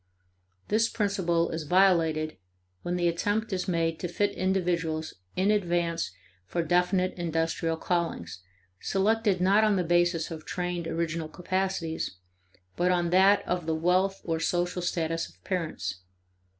This 0.69 0.89
principle 0.89 1.51
is 1.51 1.61
violated 1.65 2.37
when 2.81 2.95
the 2.95 3.07
attempt 3.07 3.53
is 3.53 3.67
made 3.67 3.99
to 3.99 4.07
fit 4.07 4.31
individuals 4.31 5.13
in 5.35 5.51
advance 5.51 6.11
for 6.47 6.63
definite 6.63 7.13
industrial 7.19 7.77
callings, 7.77 8.41
selected 8.79 9.39
not 9.39 9.63
on 9.63 9.75
the 9.75 9.83
basis 9.83 10.31
of 10.31 10.43
trained 10.43 10.87
original 10.87 11.27
capacities, 11.29 12.15
but 12.75 12.91
on 12.91 13.11
that 13.11 13.47
of 13.47 13.67
the 13.67 13.75
wealth 13.75 14.21
or 14.23 14.39
social 14.39 14.81
status 14.81 15.29
of 15.29 15.43
parents. 15.43 15.99